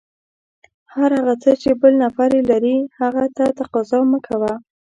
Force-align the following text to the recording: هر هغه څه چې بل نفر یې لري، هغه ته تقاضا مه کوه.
هر 0.93 1.09
هغه 1.19 1.33
څه 1.43 1.51
چې 1.61 1.69
بل 1.81 1.93
نفر 2.03 2.29
یې 2.37 2.41
لري، 2.51 2.77
هغه 2.99 3.23
ته 3.37 3.45
تقاضا 3.59 3.99
مه 4.11 4.19
کوه. 4.27 4.53